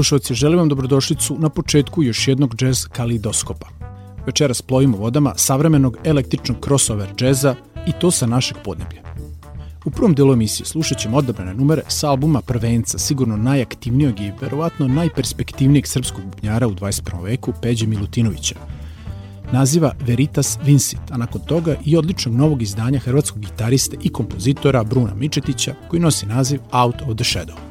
slušalci, 0.00 0.34
želim 0.34 0.58
vam 0.58 0.68
dobrodošlicu 0.68 1.36
na 1.38 1.48
početku 1.48 2.02
još 2.02 2.28
jednog 2.28 2.56
džez 2.56 2.86
kalidoskopa. 2.92 3.68
Večeras 4.26 4.62
plovimo 4.62 4.96
vodama 4.96 5.32
savremenog 5.36 5.96
električnog 6.04 6.56
crossover 6.64 7.08
džeza 7.16 7.54
i 7.86 7.92
to 8.00 8.10
sa 8.10 8.26
našeg 8.26 8.56
podneblja. 8.64 9.02
U 9.84 9.90
prvom 9.90 10.14
delu 10.14 10.32
emisije 10.32 10.66
slušat 10.66 10.98
ćemo 10.98 11.16
odabrane 11.16 11.54
numere 11.54 11.82
sa 11.88 12.10
albuma 12.10 12.40
Prvenca, 12.40 12.98
sigurno 12.98 13.36
najaktivnijeg 13.36 14.20
i 14.20 14.32
verovatno 14.40 14.88
najperspektivnijeg 14.88 15.86
srpskog 15.86 16.24
bubnjara 16.24 16.68
u 16.68 16.74
21. 16.74 17.22
veku, 17.22 17.52
Peđe 17.62 17.86
Milutinovića. 17.86 18.54
Naziva 19.52 19.94
Veritas 20.06 20.58
Vincit, 20.64 21.10
a 21.10 21.16
nakon 21.16 21.40
toga 21.40 21.76
i 21.84 21.96
odličnog 21.96 22.34
novog 22.34 22.62
izdanja 22.62 22.98
hrvatskog 22.98 23.40
gitariste 23.40 23.96
i 24.02 24.08
kompozitora 24.08 24.84
Bruna 24.84 25.14
Mičetića, 25.14 25.74
koji 25.88 26.00
nosi 26.00 26.26
naziv 26.26 26.60
Out 26.72 26.96
of 27.02 27.16
the 27.16 27.24
Shadow. 27.24 27.69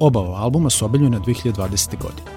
Oba 0.00 0.20
ova 0.20 0.38
albuma 0.38 0.70
su 0.70 0.84
objavljena 0.84 1.20
2020. 1.20 2.02
godine. 2.02 2.30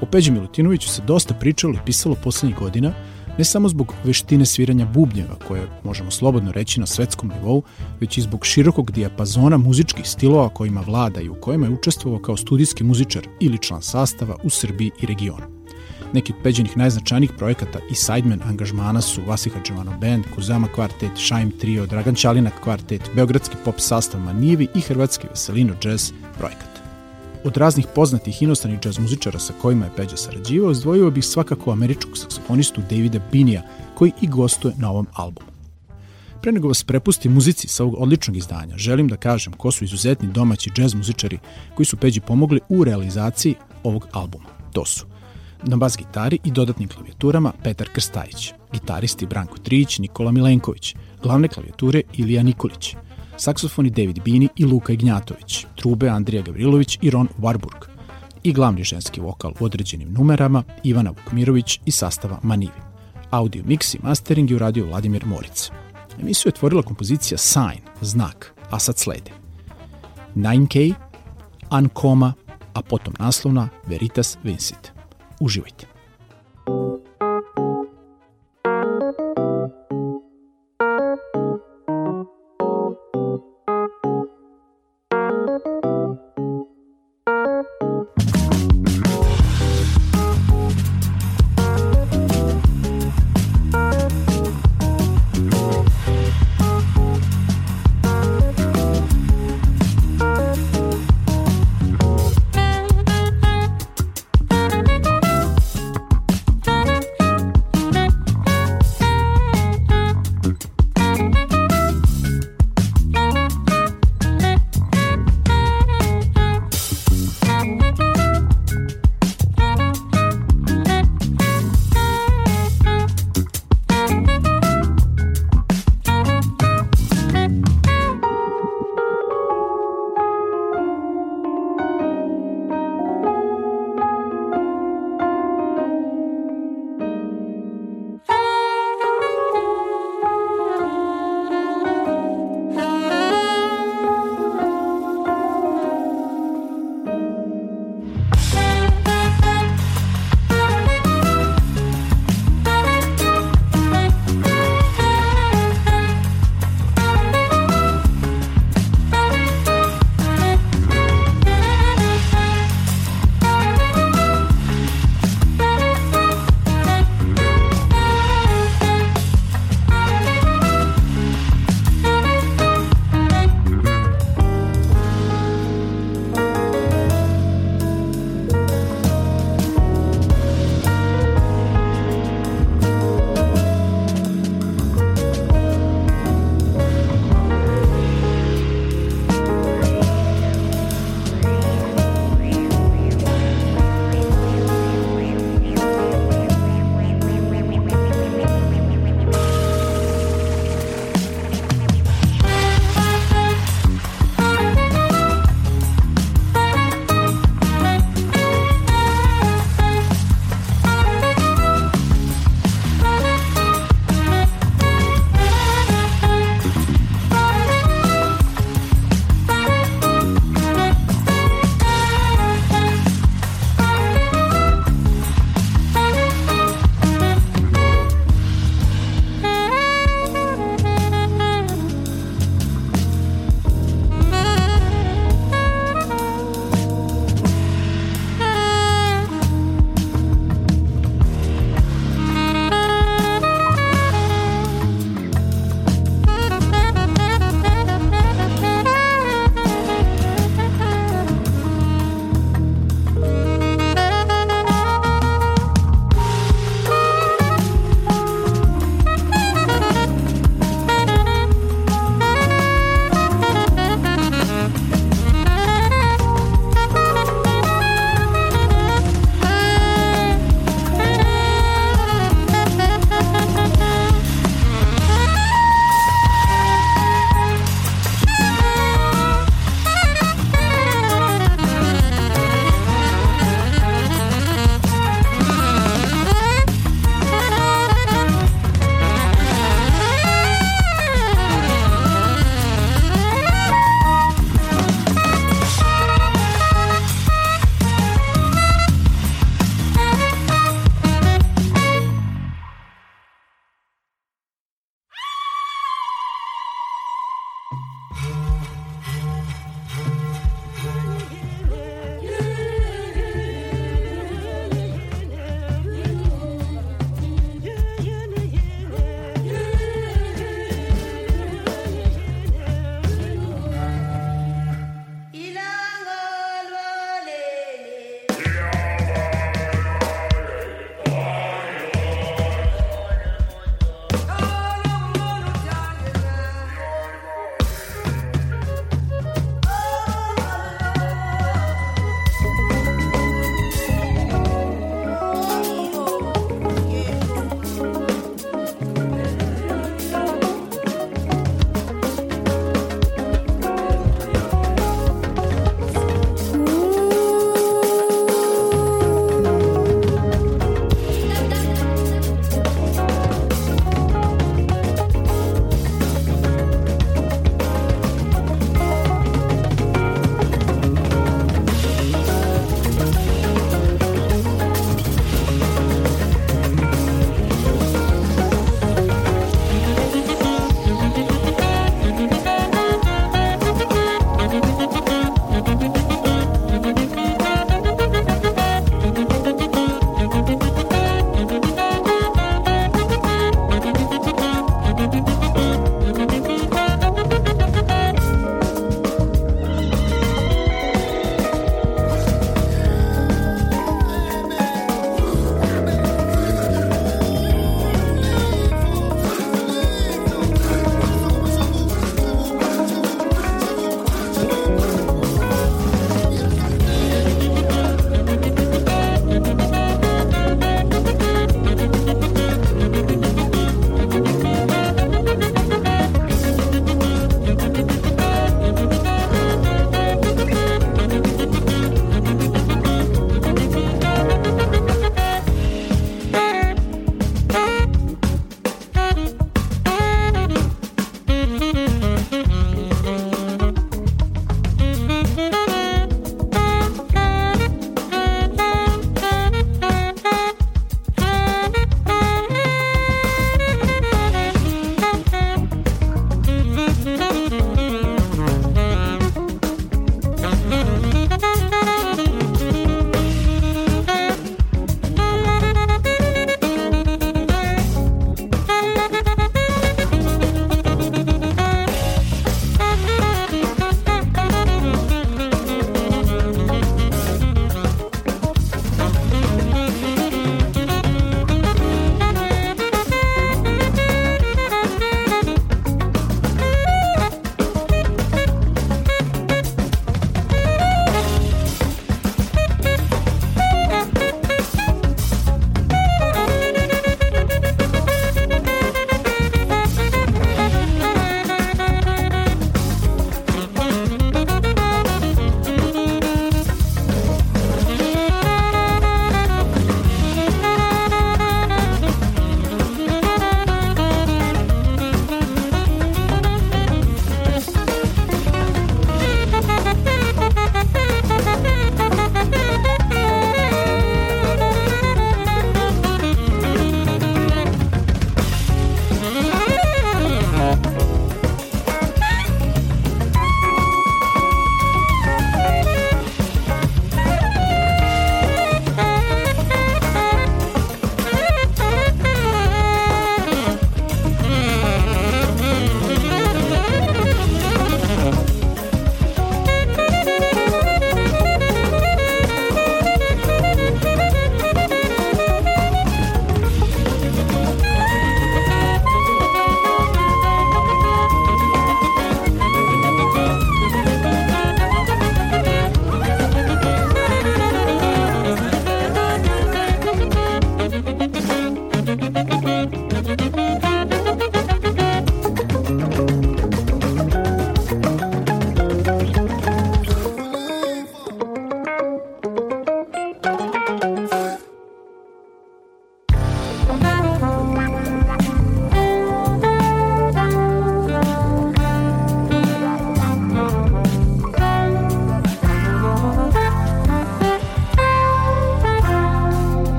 O 0.00 0.06
Peđi 0.06 0.30
Milutinoviću 0.30 0.88
se 0.88 1.02
dosta 1.02 1.34
pričalo 1.34 1.74
i 1.74 1.78
pisalo 1.86 2.14
poslednjih 2.14 2.58
godina, 2.58 2.92
ne 3.38 3.44
samo 3.44 3.68
zbog 3.68 3.94
veštine 4.04 4.46
sviranja 4.46 4.86
bubnjeva, 4.86 5.34
koje 5.48 5.68
možemo 5.84 6.10
slobodno 6.10 6.52
reći 6.52 6.80
na 6.80 6.86
svetskom 6.86 7.32
nivou, 7.34 7.62
već 8.00 8.18
i 8.18 8.20
zbog 8.20 8.46
širokog 8.46 8.90
dijapazona 8.90 9.56
muzičkih 9.56 10.08
stilova 10.08 10.48
kojima 10.48 10.80
vlada 10.80 11.20
i 11.20 11.28
u 11.28 11.34
kojima 11.34 11.66
je 11.66 11.72
učestvovao 11.72 12.22
kao 12.22 12.36
studijski 12.36 12.84
muzičar 12.84 13.28
ili 13.40 13.58
član 13.58 13.82
sastava 13.82 14.36
u 14.42 14.50
Srbiji 14.50 14.90
i 15.02 15.06
regionu. 15.06 15.44
Neki 16.12 16.32
od 16.32 16.42
peđenih 16.42 16.76
najznačajnijih 16.76 17.32
projekata 17.38 17.78
i 17.90 17.94
sideman 17.94 18.40
angažmana 18.44 19.00
su 19.00 19.20
Vasiha 19.26 19.60
Džavano 19.64 19.98
Band, 20.00 20.24
Kuzama 20.34 20.68
kvartet, 20.74 21.16
Šajm 21.16 21.50
Trio, 21.50 21.86
Dragan 21.86 22.14
Ćalina 22.14 22.50
kvartet, 22.62 23.10
Beogradski 23.14 23.56
pop 23.64 23.74
sastav 23.78 24.20
Manivi 24.20 24.68
i 24.74 24.80
Hrvatski 24.80 25.26
Veselino 25.30 25.74
jazz 25.84 26.12
projekat. 26.38 26.77
Od 27.44 27.56
raznih 27.56 27.86
poznatih 27.94 28.42
inostranih 28.42 28.80
džaz 28.80 28.98
muzičara 28.98 29.38
sa 29.38 29.52
kojima 29.62 29.84
je 29.84 29.90
Peđa 29.96 30.16
sarađivao, 30.16 30.70
izdvojio 30.70 31.10
bih 31.10 31.24
svakako 31.24 31.72
američkog 31.72 32.18
saksofonistu 32.18 32.82
Davida 32.90 33.20
Binija, 33.32 33.62
koji 33.94 34.12
i 34.20 34.26
gostuje 34.26 34.74
na 34.76 34.90
ovom 34.90 35.06
albumu. 35.14 35.48
Pre 36.42 36.52
nego 36.52 36.68
vas 36.68 36.84
prepusti 36.84 37.28
muzici 37.28 37.68
sa 37.68 37.84
ovog 37.84 38.02
odličnog 38.02 38.36
izdanja, 38.36 38.76
želim 38.76 39.08
da 39.08 39.16
kažem 39.16 39.52
ko 39.52 39.70
su 39.70 39.84
izuzetni 39.84 40.28
domaći 40.28 40.70
džez 40.70 40.94
muzičari 40.94 41.38
koji 41.74 41.86
su 41.86 41.96
Peđi 41.96 42.20
pomogli 42.20 42.60
u 42.68 42.84
realizaciji 42.84 43.54
ovog 43.82 44.06
albuma. 44.12 44.48
To 44.72 44.84
su 44.84 45.06
na 45.62 45.76
bas 45.76 45.96
gitari 45.96 46.38
i 46.44 46.50
dodatnim 46.50 46.88
klavijaturama 46.88 47.52
Petar 47.62 47.88
Krstajić, 47.92 48.52
gitaristi 48.72 49.26
Branko 49.26 49.58
Trić, 49.58 49.98
Nikola 49.98 50.32
Milenković, 50.32 50.94
glavne 51.22 51.48
klavijature 51.48 52.02
Ilija 52.12 52.42
Nikolić, 52.42 52.94
saksofoni 53.38 53.90
David 53.90 54.22
Bini 54.22 54.48
i 54.56 54.64
Luka 54.64 54.92
Ignjatović, 54.92 55.66
trube 55.76 56.08
Andrija 56.08 56.42
Gavrilović 56.42 56.98
i 57.02 57.10
Ron 57.10 57.28
Warburg 57.38 57.86
i 58.42 58.52
glavni 58.52 58.84
ženski 58.84 59.20
vokal 59.20 59.52
u 59.60 59.64
određenim 59.64 60.12
numerama 60.12 60.62
Ivana 60.82 61.10
Vukmirović 61.10 61.80
i 61.84 61.90
sastava 61.90 62.38
Manivi. 62.42 62.80
Audio 63.30 63.62
mix 63.62 63.96
i 63.96 63.98
mastering 64.02 64.50
je 64.50 64.56
uradio 64.56 64.86
Vladimir 64.86 65.26
Moric. 65.26 65.70
Emisiju 66.20 66.50
je 66.50 66.54
tvorila 66.54 66.82
kompozicija 66.82 67.38
Sign, 67.38 67.82
znak, 68.00 68.54
a 68.70 68.78
sad 68.78 68.98
slede 68.98 69.30
9K, 70.36 70.94
Ancoma, 71.68 72.32
a 72.74 72.82
potom 72.82 73.14
naslovna 73.18 73.68
Veritas 73.86 74.38
Vincit. 74.42 74.92
Uživajte! 75.40 75.87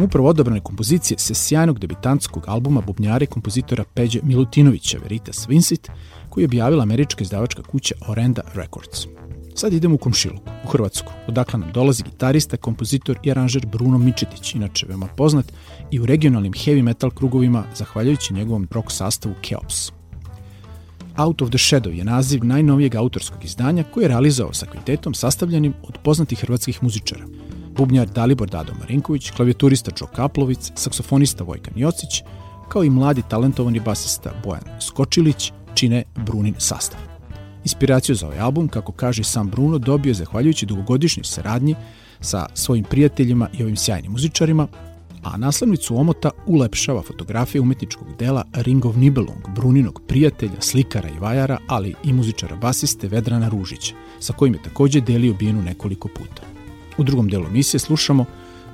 Smo 0.00 0.06
upravo 0.06 0.28
odabrane 0.28 0.60
kompozicije 0.60 1.18
se 1.18 1.34
sjajnog 1.34 1.78
debitantskog 1.78 2.44
albuma 2.46 2.80
bubnjare 2.80 3.26
kompozitora 3.26 3.84
Peđe 3.94 4.20
Milutinovića 4.22 4.98
Veritas 5.02 5.48
Vincit, 5.48 5.90
koji 6.28 6.42
je 6.42 6.46
objavila 6.46 6.82
američka 6.82 7.24
izdavačka 7.24 7.62
kuća 7.62 7.94
Orenda 8.08 8.42
Records. 8.54 9.06
Sad 9.54 9.72
idemo 9.72 9.94
u 9.94 9.98
Komšiluku, 9.98 10.50
u 10.64 10.68
Hrvatsku, 10.68 11.12
odakle 11.28 11.58
nam 11.58 11.72
dolazi 11.72 12.02
gitarista, 12.02 12.56
kompozitor 12.56 13.18
i 13.22 13.30
aranžer 13.30 13.66
Bruno 13.66 13.98
Mičetić, 13.98 14.54
inače 14.54 14.86
veoma 14.86 15.06
poznat 15.06 15.52
i 15.90 16.00
u 16.00 16.06
regionalnim 16.06 16.52
heavy 16.52 16.82
metal 16.82 17.10
krugovima 17.10 17.64
zahvaljujući 17.74 18.34
njegovom 18.34 18.68
rock 18.70 18.90
sastavu 18.90 19.34
Keops. 19.42 19.92
Out 21.16 21.42
of 21.42 21.48
the 21.48 21.58
Shadow 21.58 21.90
je 21.90 22.04
naziv 22.04 22.44
najnovijeg 22.44 22.94
autorskog 22.94 23.44
izdanja 23.44 23.84
koje 23.84 24.04
je 24.04 24.08
realizao 24.08 24.52
sa 24.52 24.66
kvintetom 24.66 25.14
sastavljenim 25.14 25.74
od 25.82 25.98
poznatih 26.04 26.38
hrvatskih 26.40 26.82
muzičara. 26.82 27.24
Bubnjar 27.80 28.08
Dalibor 28.08 28.48
Dado 28.48 28.72
Marinković, 28.80 29.30
klavijaturista 29.30 29.90
Joe 30.00 30.08
Kaplovic, 30.14 30.72
saksofonista 30.74 31.44
Vojkan 31.44 31.74
Jocić, 31.76 32.22
kao 32.68 32.84
i 32.84 32.90
mladi 32.90 33.22
talentovani 33.28 33.80
basista 33.80 34.32
Bojan 34.44 34.62
Skočilić, 34.80 35.52
čine 35.74 36.04
Brunin 36.26 36.54
sastav. 36.58 37.00
Inspiraciju 37.64 38.14
za 38.14 38.26
ovaj 38.26 38.38
album, 38.38 38.68
kako 38.68 38.92
kaže 38.92 39.24
sam 39.24 39.48
Bruno, 39.48 39.78
dobio 39.78 40.14
zahvaljujući 40.14 40.66
dugogodišnjoj 40.66 41.24
saradnji 41.24 41.74
sa 42.20 42.46
svojim 42.54 42.84
prijateljima 42.84 43.48
i 43.58 43.62
ovim 43.62 43.76
sjajnim 43.76 44.12
muzičarima, 44.12 44.68
a 45.22 45.36
naslovnicu 45.36 45.96
omota 45.96 46.30
ulepšava 46.46 47.02
fotografija 47.02 47.62
umetničkog 47.62 48.08
dela 48.18 48.44
Ring 48.52 48.84
of 48.84 48.96
Nibelung, 48.96 49.48
Bruninog 49.54 50.02
prijatelja, 50.06 50.60
slikara 50.60 51.08
i 51.08 51.18
vajara, 51.18 51.58
ali 51.68 51.94
i 52.04 52.12
muzičara 52.12 52.56
basiste 52.56 53.08
Vedrana 53.08 53.48
Ružića, 53.48 53.94
sa 54.18 54.32
kojim 54.32 54.54
je 54.54 54.62
takođe 54.62 55.00
delio 55.00 55.34
bijenu 55.34 55.62
nekoliko 55.62 56.08
puta. 56.08 56.49
U 57.00 57.04
drugom 57.04 57.28
delu 57.28 57.46
emisije 57.46 57.80
slušamo 57.80 58.24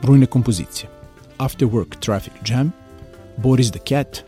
Brunine 0.03 0.27
kompozicije 0.27 0.91
After 1.39 1.69
Work 1.69 1.99
Traffic 2.01 2.33
Jam, 2.49 2.73
Boris 3.37 3.71
the 3.71 3.79
Cat, 3.89 4.25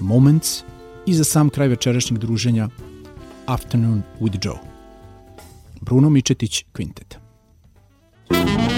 Moments 0.00 0.62
i 1.06 1.14
za 1.14 1.24
sam 1.24 1.50
kraj 1.50 1.68
večerašnjeg 1.68 2.20
druženja 2.20 2.68
Afternoon 3.46 4.02
with 4.20 4.46
Joe. 4.46 4.58
Bruno 5.80 6.10
Mičetić, 6.10 6.64
Quintet. 6.72 7.16
Dragi 8.30 8.73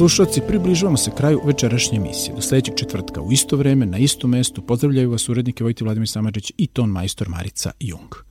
slušalci, 0.00 0.40
približavamo 0.48 0.96
se 0.96 1.10
kraju 1.16 1.40
večerašnje 1.44 1.98
emisije. 1.98 2.34
Do 2.34 2.42
sledećeg 2.42 2.74
četvrtka 2.74 3.20
u 3.20 3.32
isto 3.32 3.56
vreme, 3.56 3.86
na 3.86 3.98
istom 3.98 4.30
mestu, 4.30 4.62
pozdravljaju 4.62 5.10
vas 5.10 5.28
urednike 5.28 5.64
Vojti 5.64 5.84
Vladimir 5.84 6.08
Samadžić 6.08 6.52
i 6.56 6.66
ton 6.66 6.90
majstor 6.90 7.28
Marica 7.28 7.70
Jung. 7.80 8.29